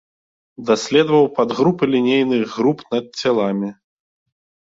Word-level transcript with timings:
Даследаваў 0.69 1.27
падгрупы 1.37 1.89
лінейных 1.95 2.41
груп 2.55 2.79
над 2.95 3.05
целамі. 3.21 3.69